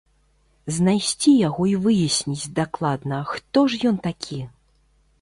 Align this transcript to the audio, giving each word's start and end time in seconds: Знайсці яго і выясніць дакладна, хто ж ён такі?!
Знайсці 0.77 1.33
яго 1.47 1.67
і 1.73 1.77
выясніць 1.85 2.51
дакладна, 2.63 3.23
хто 3.37 3.59
ж 3.75 3.87
ён 3.93 4.05
такі?! 4.11 4.45